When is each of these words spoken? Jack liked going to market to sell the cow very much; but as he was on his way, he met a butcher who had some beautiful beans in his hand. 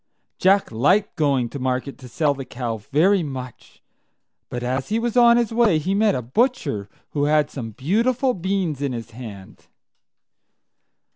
Jack 0.39 0.71
liked 0.71 1.15
going 1.15 1.47
to 1.49 1.59
market 1.59 1.99
to 1.99 2.07
sell 2.07 2.33
the 2.33 2.43
cow 2.43 2.77
very 2.77 3.21
much; 3.21 3.83
but 4.49 4.63
as 4.63 4.89
he 4.89 4.97
was 4.97 5.15
on 5.15 5.37
his 5.37 5.53
way, 5.53 5.77
he 5.77 5.93
met 5.93 6.15
a 6.15 6.23
butcher 6.23 6.89
who 7.11 7.25
had 7.25 7.51
some 7.51 7.69
beautiful 7.69 8.33
beans 8.33 8.81
in 8.81 8.93
his 8.93 9.11
hand. 9.11 9.67